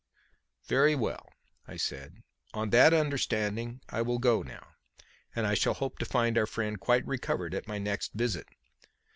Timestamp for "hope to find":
5.75-6.39